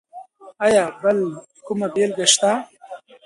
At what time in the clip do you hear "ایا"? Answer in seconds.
0.65-0.83